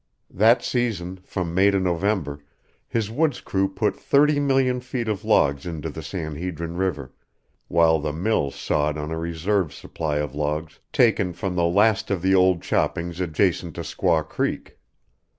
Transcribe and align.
That 0.31 0.63
season, 0.63 1.17
from 1.23 1.53
May 1.53 1.69
to 1.69 1.79
November, 1.79 2.43
his 2.87 3.11
woods 3.11 3.39
crew 3.39 3.69
put 3.69 3.95
thirty 3.95 4.39
million 4.39 4.79
feet 4.79 5.07
of 5.07 5.23
logs 5.23 5.67
into 5.67 5.91
the 5.91 6.01
San 6.01 6.33
Hedrin 6.37 6.75
River, 6.75 7.11
while 7.67 7.99
the 7.99 8.11
mill 8.11 8.49
sawed 8.49 8.97
on 8.97 9.11
a 9.11 9.19
reserve 9.19 9.71
supply 9.71 10.17
of 10.17 10.33
logs 10.33 10.79
taken 10.91 11.33
from 11.33 11.55
the 11.55 11.65
last 11.65 12.09
of 12.09 12.23
the 12.23 12.33
old 12.33 12.63
choppings 12.63 13.21
adjacent 13.21 13.75
to 13.75 13.81
Squaw 13.81 14.27
Creek. 14.27 14.79